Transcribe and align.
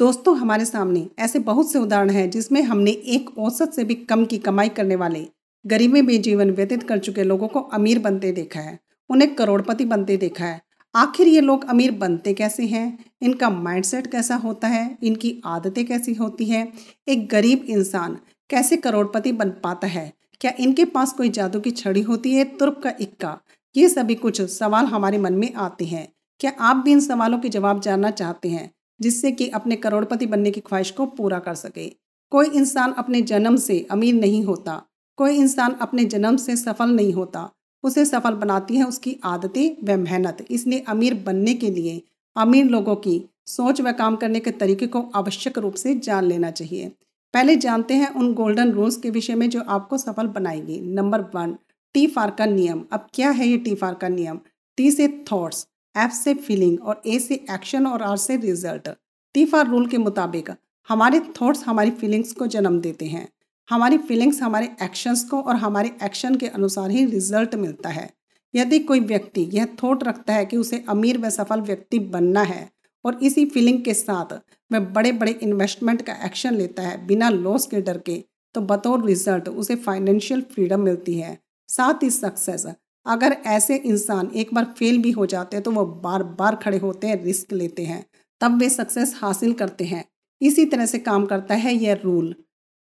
दोस्तों, 0.00 0.36
हमारे 0.38 0.64
सामने 0.64 1.08
ऐसे 1.18 1.38
बहुत 1.38 1.70
से 1.70 1.78
उदाहरण 1.78 2.10
हैं 2.10 2.30
जिसमें 2.30 2.62
हमने 2.62 2.90
एक 2.90 3.38
औसत 3.38 3.72
से 3.72 3.84
भी 3.84 3.94
कम 3.94 4.24
की 4.24 4.38
कमाई 4.38 4.68
करने 4.68 4.96
वाले, 4.96 5.26
गरीबी 5.66 6.02
में 6.02 6.22
जीवन 6.22 6.50
व्यतीत 6.50 6.82
कर 6.82 6.98
चुके 6.98 7.22
लोगों 7.22 7.48
को 7.48 7.60
अमीर 7.60 7.98
बनते 7.98 8.32
देखा 8.32 8.60
है, 8.60 8.78
उन्हें 9.10 9.34
करोड़पति 9.34 9.84
बनते 9.84 10.16
देखा 10.16 10.44
है। 10.44 10.62
आखिर 10.94 11.28
ये 11.28 11.40
लोग 11.40 11.64
अमीर 11.64 11.90
बनते 11.90 12.34
कैसे 12.34 12.66
हैं? 12.66 13.04
इनका 13.22 13.50
माइंडसेट 13.50 14.06
कैसा 14.06 14.36
होता 14.36 14.68
है? 14.68 14.98
इनकी 15.02 15.42
आदतें 15.44 15.84
कैसी 15.86 16.14
होती 16.14 16.44
हैं? 16.44 16.72
एक 17.08 17.28
गरीब 17.28 17.66
इंसान 17.68 18.18
कैसे 18.50 18.76
करोड़पति 18.76 19.32
बन 19.32 19.50
पाता 19.50 19.86
है? 19.86 20.12
क्या 20.40 20.52
इनके 20.60 20.84
पास 20.84 21.12
कोई 21.12 21.28
जादू 21.28 21.60
की 21.60 21.70
छड़ी 21.70 22.00
होती 22.00 22.34
है? 22.34 22.44
तुर्क 22.44 22.80
का 22.84 22.92
इक्का। 23.00 23.38
ये 23.76 23.88
सभी 23.88 24.14
कुछ 24.14 24.42
सवाल 24.42 24.86
हमारे 24.86 25.18
मन 25.18 25.32
में 25.32 25.54
आते 25.54 25.84
हैं। 25.84 26.08
क्या 26.40 26.52
आप 26.60 26.76
भी 26.76 26.92
इन 26.92 27.00
सवालों 27.00 27.38
के 27.38 27.48
जवाब 27.48 27.80
जानना 27.80 28.10
चाहते 28.10 28.48
हैं? 28.48 28.70
जिससे 29.00 29.30
कि 29.32 29.48
अपने 29.48 29.76
करोड़पति 29.76 30.26
बनने 30.26 30.50
की 30.50 30.60
ख्वाहिश 30.60 30.90
को 30.90 31.06
पूरा 31.06 31.38
कर 31.38 31.54
सके। 31.54 31.88
कोई 32.32 32.46
इंसान 32.46 32.92
अपने 32.92 33.22
जन्म 33.22 33.56
से 33.56 33.86
अमीर 33.90 34.14
नहीं 34.14 34.44
होता, 34.44 34.82
कोई 35.18 35.36
इंसान 35.36 35.76
अपने 35.80 36.04
जन्म 36.04 36.36
से 36.36 36.56
सफल 36.56 36.90
नहीं 36.90 37.12
होता, 37.12 37.50
उसे 37.84 38.04
सफल 38.04 38.34
बनाती 38.34 38.76
है 38.76 38.84
उसकी 38.84 39.16
आदतें 39.24 39.86
व 39.86 39.98
मेहनत। 39.98 40.46
इसलिए 40.50 40.84
अमीर 40.88 41.14
बनने 41.14 41.54
के 41.54 41.70
लिए 41.70 42.02
अमीर 42.36 42.64
लोगों 42.64 42.96
की 42.96 43.22
सोच 43.46 43.80
व 43.80 43.92
काम 43.92 44.16
करने 44.16 44.40
के 44.40 44.50
तरीके 44.50 44.86
को 44.86 45.00
आवश्यक 45.14 45.58
रूप 45.58 45.74
से 45.74 45.94
जान 45.94 46.24
लेना 46.24 46.50
चाहिए। 46.50 46.92
पहले 47.34 47.56
जानते 47.56 47.94
हैं 47.94 48.12
उन 48.14 48.32
गोल्डन 48.34 48.70
रूल्स 48.70 48.96
के 48.96 49.10
विषय 49.10 49.34
में 49.34 49.48
जो 49.50 49.62
आपको 49.68 49.98
सफल 49.98 50.26
बनाएगी। 50.26 50.80
नंबर 50.80 51.20
वन, 51.34 51.56
टी 51.94 52.06
फार 52.06 52.30
का 52.30 52.46
नियम। 52.46 52.84
अब 52.92 53.06
क्या 53.14 53.30
है 53.30 53.48
ये 53.48 53.56
टी 53.56 53.74
फार 53.74 53.94
का 53.94 54.08
नियम? 54.08 54.38
टी 54.78 54.90
से 54.90 55.08
थॉट्स। 55.32 55.66
एफ़ 55.94 56.12
से 56.12 56.34
फीलिंग 56.36 56.80
और 56.80 57.02
ए 57.06 57.18
से 57.18 57.34
एक्शन 57.50 57.86
और 57.86 58.02
आर 58.02 58.16
से 58.16 58.36
रिज़ल्ट 58.36 58.88
टी 59.34 59.44
फार 59.44 59.68
रूल 59.68 59.86
के 59.86 59.98
मुताबिक, 59.98 60.50
हमारे 60.88 61.20
थॉट्स 61.40 61.64
हमारी 61.64 61.90
फीलिंग्स 61.90 62.32
को 62.32 62.46
जन्म 62.46 62.80
देते 62.80 63.06
हैं। 63.06 63.28
हमारी 63.68 63.98
फीलिंग्स 63.98 64.40
हमारे 64.42 64.68
एक्शंस 64.82 65.24
को 65.24 65.40
और 65.40 65.56
हमारे 65.56 65.90
एक्शन 66.02 66.34
के 66.34 66.46
अनुसार 66.48 66.90
ही 66.90 67.04
रिज़ल्ट 67.06 67.54
मिलता 67.54 67.88
है। 67.88 68.08
यदि 68.54 68.78
कोई 68.78 69.00
व्यक्ति 69.00 69.48
यह 69.52 69.66
थॉट 69.82 70.02
रखता 70.04 70.34
है 70.34 70.46
कि 70.46 70.56
उसे 70.56 70.84
अमीर 70.88 71.18
व 71.18 71.30
सफल 71.30 71.60
व्यक्ति 71.60 71.98
बनना 71.98 72.42
है 72.42 72.68
और 73.04 73.18
इसी 73.22 73.44
फीलिंग 73.46 73.82
के 73.84 73.94
साथ 73.94 74.32
वह 74.70 74.80
बड़े 74.94 75.12
बड़े 75.12 75.32
इन्वेस्टमेंट 75.32 76.02
का 76.02 76.12
एक्शन 76.24 76.54
लेता 76.54 76.82
है 76.82 77.06
बिना 77.06 77.28
लॉस 77.30 77.66
के 77.66 77.80
डर 77.80 77.98
के 77.98 78.22
तो 78.54 78.60
बतौर 78.62 79.04
रिज़ल्ट 79.06 79.48
उसे 79.48 79.76
फाइनेंशियल 79.76 80.40
फ्रीडम 80.52 80.80
मिलती 80.80 81.14
है। 81.14 81.38
साथ 81.68 82.02
ही 82.02 82.10
सक्सेस 82.10 82.66
अगर 83.06 83.36
ऐसे 83.46 83.76
इंसान 83.76 84.30
एक 84.34 84.54
बार 84.54 84.64
फेल 84.78 84.98
भी 84.98 85.10
हो 85.10 85.26
जाते 85.26 85.56
हैं 85.56 85.62
तो 85.64 85.70
वो 85.70 85.84
बार 85.84 86.22
बार 86.22 86.56
खड़े 86.56 86.78
होते 86.78 87.06
हैं, 87.06 87.24
रिस्क 87.24 87.52
लेते 87.52 87.84
हैं। 87.84 88.04
तब 88.40 88.58
वे 88.58 88.68
सक्सेस 88.70 89.14
हासिल 89.22 89.52
करते 89.52 89.84
हैं। 89.84 90.04
इसी 90.40 90.64
तरह 90.64 90.86
से 90.86 90.98
काम 90.98 91.26
करता 91.26 91.54
है 91.54 91.74
यह 91.74 92.00
rule. 92.04 92.34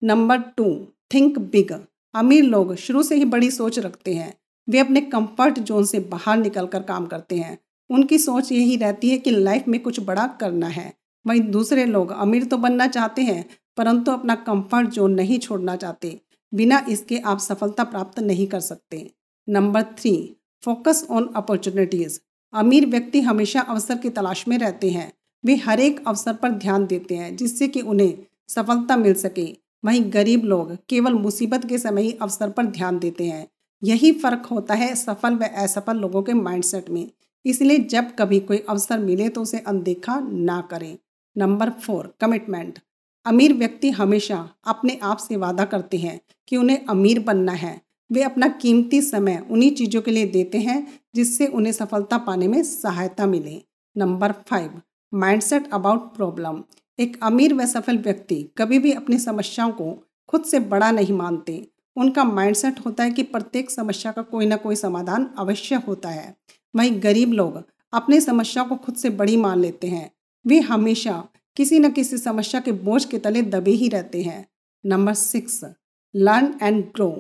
Number 0.03 0.39
two, 0.39 0.89
think 1.15 1.39
big. 1.39 1.73
अमीर 2.15 2.45
लोग 2.45 2.75
शुरू 2.75 3.03
से 3.03 3.15
ही 3.15 3.25
बड़ी 3.25 3.51
सोच 3.51 3.79
रखते 3.79 4.15
हैं। 4.15 4.35
वे 4.69 4.79
अपने 4.79 5.01
कंफर्ट 5.01 5.59
जोन 5.59 5.85
से 5.85 6.01
बाहर 6.01 6.37
निकल 6.37 6.67
कर 6.67 6.83
काम 6.83 7.07
करते 7.07 7.37
हैं। 7.37 7.59
उनकी 7.91 8.19
सोच 8.19 8.53
यही 8.53 8.77
रहती 8.77 9.09
है 9.09 9.19
कि 9.19 9.31
लाइफ 9.31 9.69
में 9.69 9.81
कुछ 9.81 10.01
बड़ा 10.01 10.27
करना 10.27 10.67
है। 10.67 10.93
वहीं 11.27 11.41
दूसरे 11.41 11.85
लोग 11.87 12.11
अमीर 12.11 12.45
तो 12.45 12.57
बनना 12.57 12.87
चाहते 12.87 13.23
हैं, 13.23 13.45
परंतु 13.77 14.13
अपना 14.13 14.35
कंफर्ट 14.35 14.89
जोन 14.89 15.13
नहीं 15.13 15.39
छोड़ना 15.39 15.77
चाहते। 15.77 16.21
बिना 16.55 16.87
इसके 16.89 17.19
आप 17.19 17.39
सफलता 17.39 17.85
प्राप्त 17.85 18.19
नहीं 18.21 18.47
कर 18.47 18.61
सकते। 18.61 19.11
Number 19.49 19.83
three 19.83 20.37
focus 20.63 21.07
on 21.11 21.29
opportunities 21.37 22.19
अमीर 22.53 22.87
व्यक्ति 22.87 23.21
हमेशा 23.21 23.61
अवसर 23.61 23.99
की 23.99 24.11
तलाश 24.11 24.49
में 24.49 24.57
रहते 24.59 24.91
हैं। 24.91 25.13
वे 25.45 25.57
हर 25.57 25.81
एक 25.81 26.07
अवसर 26.07 26.35
पर 26.35 26.51
ध्यान 26.51 26.87
देते 26.87 27.15
हैं, 27.15 27.37
जिससे 27.37 27.69
कि 27.69 27.81
उन्हें 27.81 28.15
सफलता 28.49 28.97
मिल 28.97 29.15
सके। 29.15 29.47
वहीं 29.85 30.03
गरीब 30.13 30.45
लोग 30.45 30.77
केवल 30.89 31.13
मुसीबत 31.13 31.69
के 31.69 31.79
समय 31.79 32.03
ही 32.03 32.13
अवसर 32.13 32.51
पर 32.51 32.67
ध्यान 32.67 32.99
देते 32.99 33.25
हैं। 33.25 33.47
यही 33.83 34.13
फ़र्क 34.13 34.47
होता 34.47 34.75
है 34.75 34.95
सफल 34.95 35.35
व 35.35 35.45
असफल 35.45 35.97
लोगों 35.97 36.23
के 36.23 36.33
माइंडसेट 36.33 36.91
में। 36.91 37.11
इसलिए 37.45 37.79
जब 37.79 38.15
कभी 38.19 38.41
कोई 38.41 38.65
अवसर 38.69 38.99
मिले 38.99 39.29
तो 39.29 39.43
उसे 39.43 39.59
अनदेखा 39.59 40.21
ना 40.21 40.61
करें। 40.61 40.97
नंबर 41.37 41.71
फोर 41.71 42.15
कमिटमेंट 42.21 42.79
अमीर 43.27 43.55
व्यक्ति 43.55 43.91
हमेशा 43.91 44.49
अपने 44.67 44.99
आप 45.03 45.19
से 45.19 45.37
वादा 45.37 45.65
करते 45.65 45.97
हैं 45.97 46.21
कि 46.49 46.57
उन्हें 46.57 46.85
अमीर 46.87 47.21
बनना 47.21 47.53
है। 47.53 47.81
वे 48.13 48.23
अपना 48.23 48.49
कीमती 48.49 49.01
समय 49.03 49.47
उन्हीं 49.51 49.71
चीज़ों 49.71 50.03
के 50.03 50.11
लिए 50.11 50.27
देते 50.27 50.59
हैं 50.59 50.87
जिससे 51.15 51.47
उन्हें 51.47 51.73
सफलता 51.73 52.19
पाने 52.19 52.49
में 52.49 52.63
सहायता 52.63 53.27
मिले। 53.27 53.61
Number 53.97 54.33
five 54.33 54.81
mindset 55.13 55.73
about 55.73 56.15
problem 56.17 56.63
एक 56.99 57.19
अमीर 57.23 57.55
व 57.55 57.67
सफल 57.67 57.99
व्यक्ति 57.99 58.43
कभी 58.59 58.79
भी 58.79 58.93
अपनी 58.93 59.19
समस्याओं 59.19 59.71
को 59.71 59.93
खुद 60.29 60.45
से 60.45 60.61
बड़ा 60.61 60.91
नहीं 60.91 61.13
मानते। 61.13 61.69
उनका 61.97 62.25
माइंडसेट 62.25 62.79
होता 62.87 63.05
है 63.05 63.11
कि 63.11 63.23
प्रत्येक 63.23 63.71
समस्या 63.71 64.13
का 64.13 64.23
कोई 64.23 64.47
ना 64.47 64.57
कोई 64.57 64.77
समाधान 64.77 65.29
अवश्य 65.39 65.75
होता 65.75 66.09
है। 66.09 66.35
वहीं 66.77 67.03
गरीब 67.03 67.33
लोग 67.33 67.63
अपनी 67.93 68.21
समस्या 68.21 68.63
को 68.63 68.77
खुद 68.77 68.95
से 68.95 69.11
बड़ी 69.11 69.37
मान 69.37 69.61
लेते 69.61 69.87
हैं। 69.87 70.11
वे 70.47 70.61
हमेशा 70.61 71.29
किसी 71.57 71.79
न 71.79 71.91
किसी 71.91 72.19
समस्या 72.19 72.61
के 72.61 72.73
बोझ 72.73 73.05
के 73.05 73.19
तले 73.19 73.43
दबे 73.43 73.71
ही 73.71 73.89
रहते 73.89 74.23
हैं। 74.23 74.47
Number 74.85 75.15
six 75.15 75.61
learn 76.15 76.55
and 76.63 76.85
grow 76.85 77.11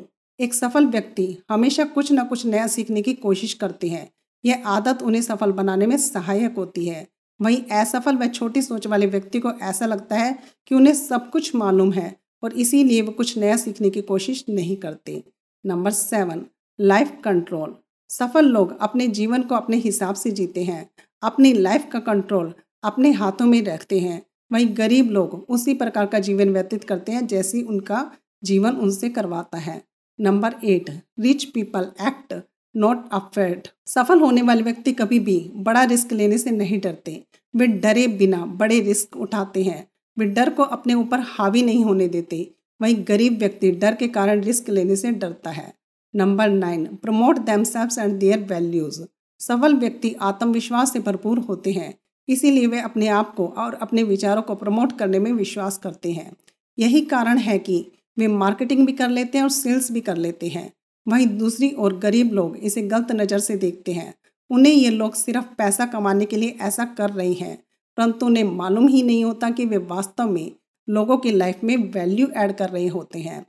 एक 0.40 0.54
सफल 0.54 0.86
व्यक्ति 0.86 1.36
हमेशा 1.50 1.84
कुछ 1.84 2.12
न 2.12 2.24
कुछ 2.24 2.46
नया 2.46 2.66
सीखने 2.66 3.02
की 3.02 3.14
कोशिश 3.14 3.54
करते 3.54 3.88
हैं। 3.88 4.12
यह 4.44 4.62
आदत 4.66 5.02
उन्हें 5.02 5.22
सफल 5.22 5.52
बनाने 5.52 5.86
में 5.86 5.96
सहायक 5.96 6.54
होती 6.56 6.86
है। 6.86 7.08
वहीं 7.40 7.62
असफल 7.62 8.16
व 8.16 8.26
छोटी 8.26 8.62
सोच 8.62 8.86
वाले 8.86 9.06
व्यक्ति 9.06 9.40
को 9.40 9.52
ऐसा 9.52 9.86
लगता 9.86 10.16
है 10.16 10.38
कि 10.66 10.74
उन्हें 10.74 10.94
सब 10.94 11.30
कुछ 11.30 11.54
मालूम 11.54 11.92
है 11.92 12.16
और 12.42 12.52
इसीलिए 12.52 13.02
वो 13.02 13.12
कुछ 13.12 13.38
नया 13.38 13.56
सीखने 13.56 13.90
की 13.90 14.02
कोशिश 14.02 14.44
नहीं 14.48 14.76
करते। 14.76 15.22
Number 15.66 15.90
seven, 15.90 16.46
life 16.80 17.12
control. 17.24 17.76
सफल 18.08 18.44
लोग 18.44 18.78
अपने 18.80 19.06
जीवन 19.08 19.42
को 19.42 19.54
अपने 19.54 19.76
हिसाब 19.76 20.14
से 20.14 20.30
जीते 20.30 20.64
हैं, 20.64 20.90
अपनी 21.22 21.52
लाइफ 21.52 21.86
का 21.92 21.98
कंट्रोल 21.98 22.54
अपने 22.82 23.10
हाथों 23.10 23.46
में 23.46 23.62
रखते 23.62 24.00
हैं। 24.00 24.26
वहीं 24.52 24.76
गरीब 24.76 25.10
लोग 25.10 25.46
उसी 25.48 25.74
प्रकार 25.74 26.06
का 26.06 26.18
जीवन 26.18 26.48
व्यतीत 26.48 26.84
करते 26.84 27.12
हैं 27.12 27.26
जैसी 27.26 27.62
उनका 27.62 28.12
जीवन 28.44 28.76
उनसे 28.76 29.08
करवाता 29.08 29.58
है। 29.58 29.91
Number 30.20 30.54
eight 30.64 30.90
rich 31.20 31.44
people 31.44 31.92
act 32.00 32.34
not 32.76 33.08
afraid 33.12 33.68
सफल 33.86 34.20
होने 34.20 34.42
वाले 34.42 34.62
व्यक्ति 34.62 34.92
कभी 34.92 35.18
भी 35.18 35.50
बड़ा 35.54 35.84
रिस्क 35.84 36.12
लेने 36.12 36.38
से 36.38 36.50
नहीं 36.50 36.80
डरते। 36.80 37.24
वे 37.56 37.66
डरे 37.66 38.06
बिना 38.08 38.46
बड़े 38.46 38.80
रिस्क 38.80 39.16
उठाते 39.16 39.62
हैं। 39.62 39.88
वे 40.18 40.26
डर 40.26 40.50
को 40.50 40.62
अपने 40.62 40.94
ऊपर 40.94 41.20
हावी 41.20 41.62
नहीं 41.62 41.84
होने 41.84 42.08
देते। 42.08 42.54
वहीं 42.82 43.04
गरीब 43.08 43.38
व्यक्ति 43.38 43.70
डर 43.70 43.94
के 43.94 44.08
कारण 44.08 44.40
रिस्क 44.40 44.68
लेने 44.68 44.96
से 44.96 45.10
डरता 45.10 45.50
है। 45.50 45.74
Number 46.16 46.48
nine 46.48 46.86
promote 46.86 47.38
them 47.38 47.64
and 47.76 48.18
their 48.18 48.38
values 48.38 49.02
सफल 49.40 49.74
व्यक्ति 49.74 50.14
आत्मविश्वास 50.20 50.92
से 50.92 51.00
भरपूर 51.00 51.38
होते 51.38 51.72
हैं। 51.72 51.98
इसीलिए 52.28 52.66
वे 52.66 52.80
अपने 52.80 53.08
आप 53.08 53.34
को 53.34 53.46
और 53.46 53.74
अपने 53.74 54.02
विचारों 54.02 54.42
को 54.42 54.54
प्रमोट 54.54 54.98
करने 54.98 55.18
में 55.18 55.32
विश्वास 55.32 55.78
करते 55.78 56.12
हैं। 56.12 56.36
यही 56.78 57.00
कारण 57.00 57.38
है 57.38 57.58
कि 57.58 57.92
वे 58.16 58.26
मार्केटिंग 58.28 58.86
भी 58.86 58.92
कर 58.92 59.08
लेते 59.10 59.38
हैं 59.38 59.42
और 59.42 59.50
सेल्स 59.50 59.90
भी 59.92 60.00
कर 60.00 60.16
लेते 60.16 60.48
हैं। 60.48 60.70
वहीं 61.06 61.26
दूसरी 61.28 61.72
ओर 61.74 61.98
गरीब 61.98 62.32
लोग 62.32 62.56
इसे 62.56 62.82
गलत 62.82 63.12
नज़र 63.12 63.38
से 63.38 63.56
देखते 63.56 63.92
हैं। 63.92 64.12
उन्हें 64.50 64.72
ये 64.72 64.90
लोग 64.90 65.14
सिर्फ़ 65.14 65.46
पैसा 65.58 65.86
कमाने 65.86 66.24
के 66.24 66.36
लिए 66.36 66.56
ऐसा 66.60 66.84
कर 66.96 67.10
रहे 67.10 67.32
हैं, 67.32 67.56
परंतु 67.98 68.26
उन्हें 68.26 68.44
मालूम 68.46 68.88
ही 68.88 69.02
नहीं 69.02 69.24
होता 69.24 69.50
कि 69.50 69.64
वे 69.66 69.76
वास्तव 69.86 70.30
में 70.30 70.50
लोगों 70.88 71.16
की 71.16 71.30
लाइफ 71.30 71.60
में 71.64 71.76
वैल्यू 71.92 72.26
ऐड 72.36 72.52
कर 72.52 72.68
रहे 72.70 72.86
होते 72.88 73.18
हैं। 73.18 73.44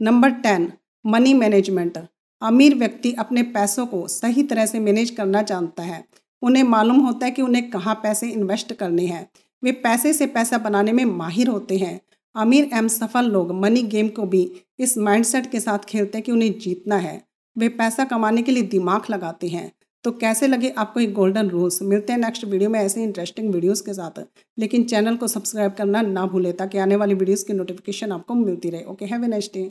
नंबर 0.00 0.30
टेन 0.40 0.72
मनी 1.04 1.34
मैनेजमेंट 1.34 1.98
अमीर 2.42 2.74
व्यक्ति 2.74 3.12
अपने 3.12 3.42
पैसों 3.44 3.86
को 3.86 4.06
सही 4.08 4.42
तरह 4.42 4.66
से 4.66 4.80
मैनेज 4.80 5.10
करना 5.10 5.42
जानता 5.42 5.82
है। 5.82 6.04
उन्हें 6.42 6.62
मालूम 6.64 6.98
होता 6.98 7.26
है 7.26 7.32
कि 7.32 7.42
उन्हें 7.42 7.70
कहाँ 7.70 7.94
पैसे 7.94 8.28
इन्वेस्ट 8.28 8.72
करने 8.72 9.06
हैं। 9.06 9.28
वे 9.62 9.72
पैसे 9.74 10.12
से 10.12 10.26
पैसा 10.28 10.58
बनाने 10.58 10.92
में 10.92 11.04
माहिर 11.04 11.48
होते 11.48 11.76
हैं। 11.76 12.00
अमीर 12.34 12.68
एम 12.74 12.88
सफल 12.88 13.24
लोग 13.24 13.50
मनी 13.52 13.82
गेम 13.84 14.08
को 14.08 14.26
भी 14.26 14.50
इस 14.78 14.96
माइंडसेट 14.98 15.50
के 15.50 15.60
साथ 15.60 15.84
खेलते 15.88 16.18
हैं 16.18 16.24
कि 16.24 16.32
उन्हें 16.32 16.58
जीतना 16.58 16.96
है। 16.96 17.22
वे 17.56 17.68
पैसा 17.68 18.04
कमाने 18.04 18.42
के 18.42 18.52
लिए 18.52 18.62
दिमाग 18.68 19.10
लगाते 19.10 19.48
हैं। 19.48 19.70
तो 20.04 20.10
कैसे 20.12 20.46
लगे 20.46 20.68
आपको 20.78 21.00
ये 21.00 21.06
गोल्डन 21.06 21.48
रूल्स 21.48 21.80
मिलते 21.82 22.12
हैं 22.12 22.20
नेक्स्ट 22.20 22.44
वीडियो 22.44 22.70
में 22.70 22.78
ऐसे 22.80 23.02
इंटरेस्टिंग 23.02 23.52
वीडियोस 23.54 23.80
के 23.80 23.94
साथ। 23.94 24.20
लेकिन 24.58 24.84
चैनल 24.84 25.16
को 25.16 25.28
सब्सक्राइब 25.28 25.72
करना 25.72 26.02
ना 26.02 26.26
भूलें 26.26 26.52
ताकि 26.52 26.78
आने 26.78 26.96
वाली 26.96 27.14
वीडियोस 27.14 27.42
की 27.44 27.52
नोटिफिकेशन 27.52 28.12
आपको 28.12 28.34
मिलती 28.34 28.70
रहे। 28.70 28.84
Okay 28.84 29.04
have 29.04 29.24
a 29.24 29.28
next 29.28 29.54
day 29.54 29.70